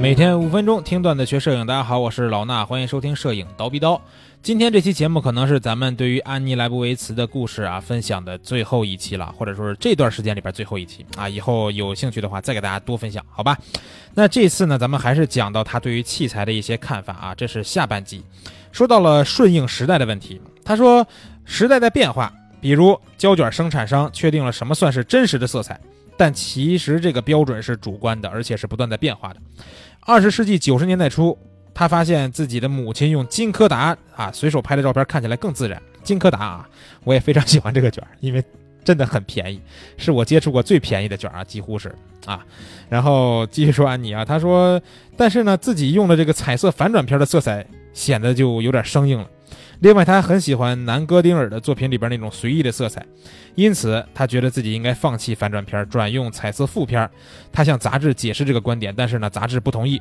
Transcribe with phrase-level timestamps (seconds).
[0.00, 4.00] 每天五分钟听段子学摄影，大家好，我是老衲，欢迎收听摄影刀逼刀。
[4.42, 11.28] 今天这期节目可能是咱们对于安妮莱布维茨的故事啊分享的最后一期了，或者说是这段时间里边最后一期啊。
[11.28, 13.58] 以后有兴趣的话再给大家多分享，好吧？
[14.14, 17.34] 那这次呢，咱们还是讲到他对于器材的一些看法啊。
[17.34, 18.22] 这是下半集，
[18.70, 20.40] 说到了顺应时代的问题。
[20.62, 21.04] 他说，
[21.44, 25.80] 时代在变化，比如胶卷生产商确定了什么算是真实的色彩。
[26.16, 29.36] 但其实这个标准是主观的，而且是不断在变化的。
[30.00, 31.36] 二十世纪九十年代初，
[31.74, 35.80] 他发现自己的母亲用金柯达啊随手拍的照片看起来更自然。
[36.02, 36.68] 金柯达啊，
[37.04, 38.42] 我也非常喜欢这个卷，因为
[38.84, 39.60] 真的很便宜，
[39.96, 41.92] 是我接触过最便宜的卷啊，几乎是
[42.24, 42.46] 啊。
[42.88, 44.80] 然后继续说安妮啊，他说，
[45.16, 49.28] 但是呢，自己用的这个彩色反转片的色彩显得就有点生硬了。
[49.80, 53.04] 另外，他很喜欢南戈丁尔的作品里边那种随意的色彩，
[53.54, 57.08] 因此他觉得自己应该放弃反转片，转用彩色副片。
[57.52, 60.00] 他向杂志解释这个观点，但是呢，杂志不同意。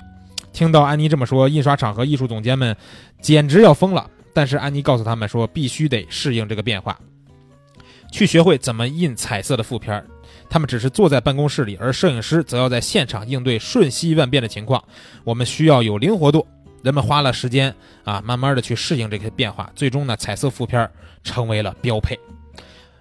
[0.54, 2.76] 听到安妮这么说，印刷厂和艺术总监们
[3.20, 4.10] 简直要疯了。
[4.34, 6.98] 但是安妮告诉他们说，必须得适应这个变化，
[8.12, 10.04] 去学会怎么印彩色的副片。
[10.50, 14.84] 他们只是坐在办公室里，而摄影师则要在现场应对瞬息万变的情况。
[15.24, 16.46] 我们需要有灵活度。
[16.86, 20.88] 人们花了时间啊，慢慢的去适应这些变化，最终呢，彩色负片
[21.24, 22.16] 成为了标配。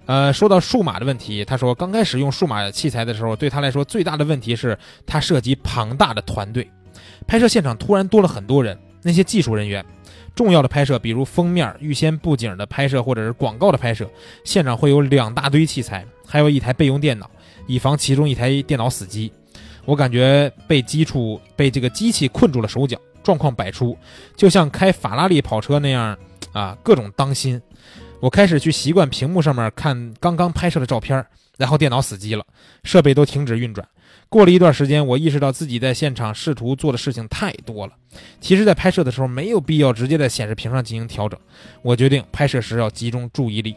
[0.07, 6.67] 呃，说到数码的问题，他说刚开始用数码器材的时候，对他来说最大的问题是，他涉及庞大的团队，
[7.27, 9.85] 拍摄现场突然多了很多人，那些技术人员，
[10.35, 14.09] 重要的拍摄，比如封面、预先布景的拍摄或者是广告的拍摄，
[14.45, 17.31] 现场会有两大堆器材，还有一台备用电脑，
[17.67, 19.31] 以防其中一台电脑死机。
[19.85, 22.99] 我感觉被机处被这个机器困住了手脚。
[23.25, 23.99] 状况百出，
[24.37, 26.17] 就像开法拉利跑车那样，
[26.53, 27.61] 啊，各种当心。
[28.21, 31.27] 我开始去习惯屏幕上面看刚刚拍摄的照片，
[31.59, 32.45] 然后电脑死机了，
[32.85, 33.87] 设备都停止运转。
[34.29, 37.93] 过了一段时间，我意识到自己在现场试图做的事情太多了。
[38.41, 41.39] 其实，在拍摄的时候没有必要直接在显示屏上进行调整。
[41.83, 43.77] 我决定拍摄时要集中注意力。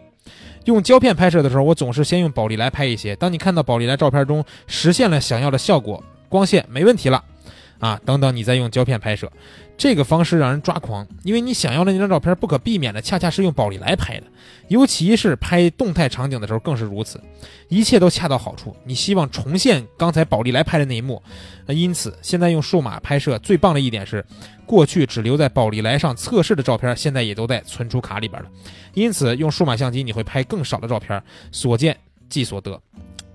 [0.66, 3.16] 用胶片拍摄的时候，我总是先用宝丽来拍一些。
[3.18, 7.24] 当你看到宝丽来照片中实现了想要的效果，光线没问题了。
[7.80, 9.32] 啊，等等，你再用胶片拍摄，
[9.78, 14.26] 这个方式让人抓狂，因为你想要的那张照片不可避免的恰恰是用宝丽来拍的，
[14.68, 17.22] 尤其是拍动态场景的时候更是如此，
[17.70, 21.22] 一切都恰到好处，你希望重现刚才宝丽来拍的那一幕，
[21.68, 24.26] 因此现在用数码拍摄最棒的一点是，
[24.66, 28.50] 过去只留在宝丽来上测试的照片，现在也都在存储卡里边了，
[28.96, 31.22] 因此用数码相机你会拍更少的照片，
[31.52, 31.96] 所见
[32.28, 32.82] 即所得，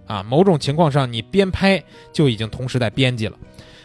[0.07, 1.81] 啊，某种情况上你边拍
[2.13, 3.39] 就已经同时在编辑了。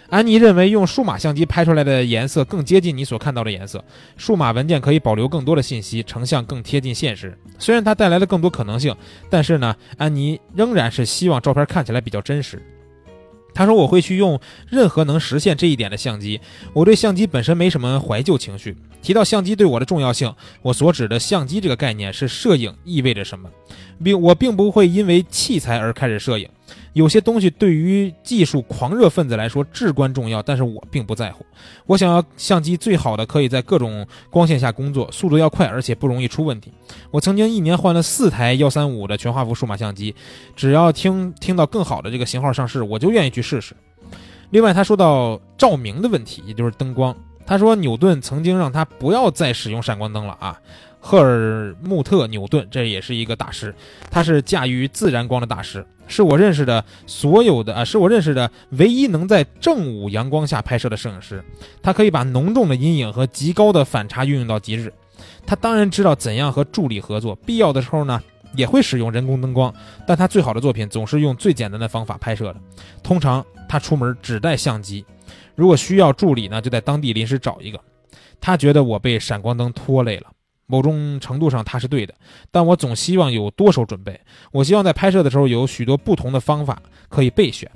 [0.09, 3.83] 安妮认为，用数码相机拍出来的颜色更接近你所看到的颜色。
[4.15, 7.37] 数码文件可以保留更多的信息，成像更贴近现实。
[7.59, 8.95] 虽然它带来了更多可能性，
[9.29, 12.61] 但是呢，安妮仍然是希望照片看起来比较真实。
[13.53, 16.39] 他说：“我会去用任何能实现这一点的相机。
[16.73, 18.77] 我对相机本身没什么怀旧情绪。
[19.01, 20.31] 提到相机对我的重要性，
[20.61, 23.49] 我所指的相机这个概念是摄影意味着什么，
[24.03, 26.47] 并我并不会因为器材而开始摄影。”
[26.97, 31.45] 有些东西对于技术狂热分子来说至关重要，但是我并不在乎。
[31.85, 36.73] 我想要相机最好的，可以在各种光线下工作，速度要快，而且不容易出问题。
[37.11, 40.15] 我曾经一年换了四台幺三五的全画幅数码相机，
[40.55, 43.75] 只要听听到更好的这个型号上市，我就愿意去试试。
[44.49, 47.15] 另外，他说到照明的问题，也就是灯光。
[47.45, 50.59] 他说牛顿曾经让他不要再使用闪光灯了啊。
[51.07, 53.73] 赫尔穆特·牛顿，这也是一个大师，
[54.11, 55.87] 他是驾驭自然光的大师。
[56.05, 61.41] 是我认识的所有的啊，是我认识的唯一能在正午阳光下拍摄的摄影师。
[61.81, 64.91] 他可以把浓重的阴影和极高的反差运用到极致。
[65.45, 68.21] 他当然知道怎样和助理合作，必要的时候呢
[68.53, 69.73] 也会使用人工灯光。
[70.05, 72.59] 但他最好的作品总是用最简单的方法拍摄的。
[73.01, 75.05] 通常他出门只带相机，
[75.55, 77.79] 如果需要助理呢，就在当地临时找一个。
[78.41, 80.27] 他觉得我被闪光灯拖累了。
[80.67, 82.13] 某种程度上，它是对的，
[82.51, 84.19] 但我总希望有多手准备。
[84.51, 87.71] 我希望在拍摄的时候有许多不同的方法可以备选。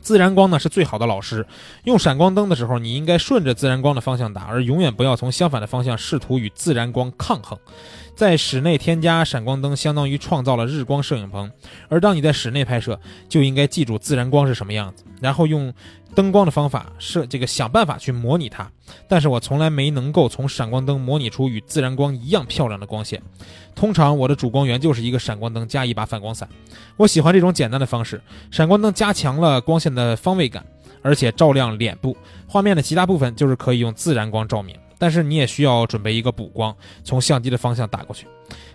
[0.00, 1.46] 自然光呢是最好的老师。
[1.84, 7.58] 用闪光灯的时候，你应该顺着自然光的方向打，而永远不要从相反的方向试图与自然光抗衡。
[8.14, 11.50] 在室内添加闪光灯，相当于创造了日光摄影棚。
[11.88, 15.72] 而当你在室内拍摄，就应该记住自然光是什么样子，然后用。
[16.12, 18.68] 灯光的方法设这个想办法去模拟它，
[19.06, 23.22] 但是我从来没能够从闪光灯模拟出与自然光一样漂亮的光线。
[23.76, 26.48] 通常我的主光源就是一个闪光灯加一把反光伞。
[26.96, 28.20] 我喜欢这种简单的方式。
[28.50, 30.66] 闪光灯加强了光线的方位感，
[31.00, 32.16] 而且照亮脸部。
[32.48, 38.26] 画面的其他部分就是可以用自然光照明，但是你也需要准备一个补光，从相机的方向打过去。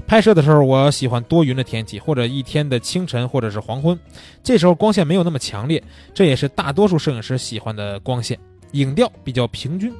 [0.08, 3.98] 拍摄的时候，我喜欢多云的天气，或者一天的清晨，或者是黄昏，
[4.42, 5.84] 这时候光线没有那么强烈，
[6.16, 8.40] 这也是大多数摄影师喜欢的光线，
[8.72, 9.94] 影调比较平均。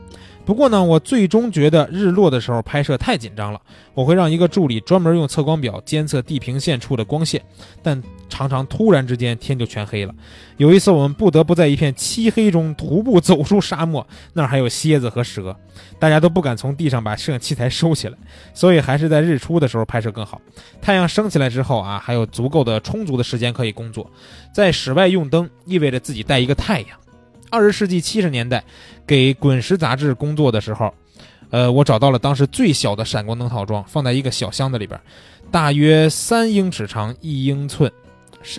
[0.46, 3.60] 不过呢，我最终觉得日落的时候拍摄太紧张了，
[3.96, 7.42] 我会让一个助理专门用测光表监测地平线处的光线，
[7.82, 10.14] 但常常突然之间天就全黑了。
[10.58, 15.58] 有一次我们不得不在一片漆黑中徒步走出沙漠，那儿还有蝎子和蛇，
[15.98, 18.16] 大家都不敢从地上把摄影器材收起来，
[18.54, 20.40] 所以还是在日出的时候拍摄更好。
[20.80, 24.08] 太阳升起来之后啊，还有足够的充足的时间可以工作。
[24.54, 26.90] 在室外用灯意味着自己带一个太阳。
[27.50, 28.64] 二十世纪七十年代，
[29.08, 30.94] 给《滚石》杂志工作的时候，
[31.50, 35.00] 呃，我找到了当时最小的闪光灯套装，放在一个小箱子里边，
[35.52, 37.92] 大约三英尺长，一英寸，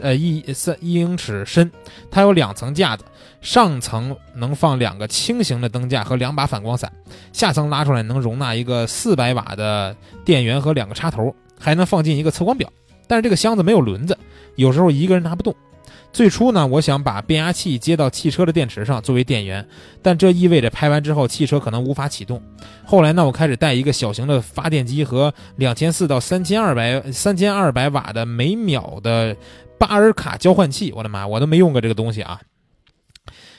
[0.03, 1.71] 呃一三一英尺深。
[2.11, 3.05] 它有两层架子，
[3.41, 6.91] 上层能放两个轻型的灯架和两把反光伞，
[7.33, 9.95] 下层拉出来能容纳一个四百瓦的
[10.25, 12.71] 电源和两个插头，还能放进一个测光表。
[13.09, 14.17] 但是这个箱子没有轮子，
[14.55, 15.55] 有时候一个人拿不动。
[16.13, 19.67] 最初呢，我想把变压器接到汽车的电池上作为电源，
[20.01, 22.43] 但这意味着拍完之后汽车可能无法启动。
[22.85, 29.37] 后来呢，我开始带一个小型的发电机和两千四到三千二百三千二百瓦的每秒的
[29.79, 30.91] 巴尔卡交换器。
[30.97, 32.41] 我的妈，我都没用过这个东西啊！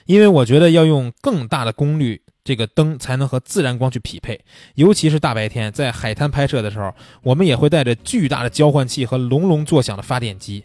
[0.08, 4.40] 因为我觉得要用更大的功率，这个灯才能和自然光去匹配，
[4.74, 6.92] 尤其是大白天在海滩拍摄的时候，
[7.22, 10.64] 我们也会带着巨大的交换器和隆隆作响的发电机。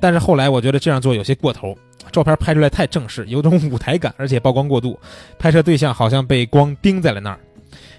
[0.00, 1.76] 但是后来我觉得这样做有些过头，
[2.12, 4.98] 照片拍出来太正式，有种舞台感，而且曝光过度，
[5.38, 7.40] 拍摄对象好像被光盯在了那儿。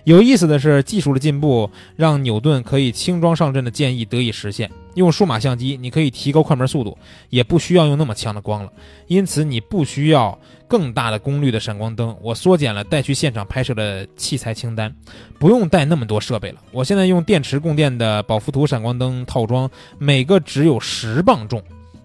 [0.05, 4.71] 有意思的是，技术的进步让牛顿可以轻装上阵的建议得以实现。
[4.95, 6.97] 用数码相机，你可以提高快门速度，
[7.29, 8.71] 也不需要用那么强的光了。
[9.07, 10.37] 因此，你不需要
[10.67, 12.15] 更大的功率的闪光灯。
[12.21, 14.93] 我缩减了带去现场拍摄的器材清单，
[15.37, 16.59] 不用带那么多设备了。
[16.71, 19.69] 我现在用电池供电的宝福图闪光灯套装，
[19.99, 21.61] 每个只有十磅重。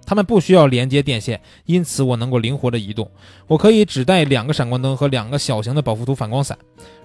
[0.06, 3.10] 它们不需要连接电线，因此我能够灵活的移动。
[3.46, 6.56] 我可以只带两个闪光灯和两个小型的保护图反光伞。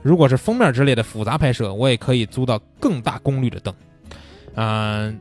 [0.01, 3.73] 如果是封面之类的复杂拍摄，我也可以租到更大功率的灯。
[4.55, 5.19] 嗯，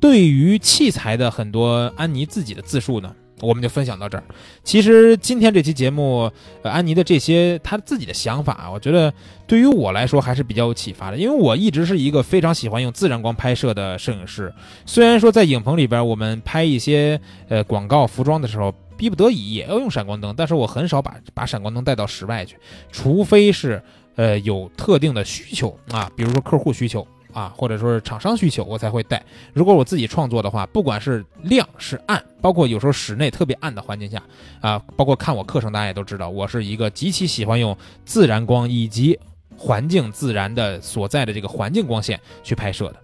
[0.00, 3.14] 对于器材的很多安妮自己的自述呢？
[3.40, 4.24] 我们就分享到这儿。
[4.62, 6.30] 其实今天这期节目，
[6.62, 9.12] 安妮的这些她自己的想法，我觉得
[9.46, 11.16] 对于我来说还是比较有启发的。
[11.16, 14.52] 因为我一直是一个非常喜欢用自然光拍摄的摄影师。
[14.86, 22.56] 虽然说在影棚里边，我们拍一些呃广告服装的时候，逼不得已也要用闪光灯，但是我很少把把闪光灯带到室外去，
[22.92, 23.82] 除非是
[24.16, 27.06] 呃有特定的需求啊，比如说客户需求。
[27.34, 29.22] 啊，或者说是厂商需求，我才会带。
[29.52, 34.22] 如果我自己创作的话，不管是亮是暗，包括有时候室内特别暗的环境下，
[34.60, 39.18] 啊，包括看我课程，大家也都知道，我是一个极其喜欢用自然光以及
[39.56, 42.96] 环境自然的所在的这个环境光线去拍摄的。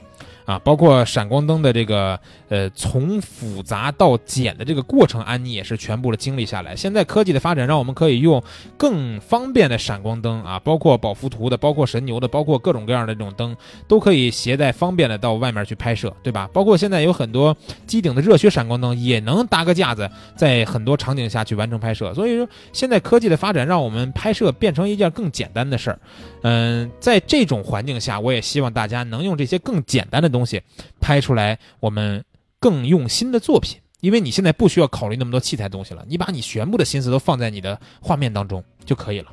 [0.44, 6.74] 啊，包括闪光灯的这个呃，从复杂到简的这个过程，安妮也是全部的经历下来。
[6.74, 8.42] 现在科技的发展，让我们可以用
[8.76, 13.56] 更方便的闪光灯啊，包括宝福图的，包括神牛的，包括各种各样的这种灯，
[13.86, 16.48] 都可以携带方便的到外面去拍摄，对吧？
[16.52, 17.56] 包括现在有很多
[17.86, 22.12] 机顶的热靴闪光灯，也能搭个架子，在很多场景下去完成拍摄。
[22.14, 25.98] 所以说，现在科技的发展，让我们拍摄变成一件更简单的事儿。
[26.42, 30.62] 嗯，在这种环境下，我也希望大家能用这些更简单的东西
[31.00, 32.24] 拍出来我们
[32.58, 33.78] 更用心的作品。
[34.00, 39.26] 因为你现在不需要考虑那么多器材东西了，你把你全部的心思都放在你的画面当中就可以了，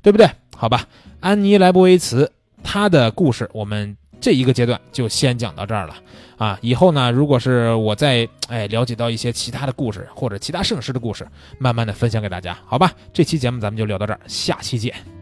[0.00, 0.26] 对不对？
[0.56, 0.88] 好吧，
[1.20, 2.32] 安妮莱博维茨
[2.62, 5.96] 她的故事，我们这一个阶段就先讲到这儿了
[6.38, 6.58] 啊。
[6.62, 12.90] 以后呢，如果是我再哎了解到一些其他的故事或者其他摄影师的故事，慢慢的分享给大家，好吧？
[13.12, 15.13] 这期节目咱们就聊到这儿，下期见。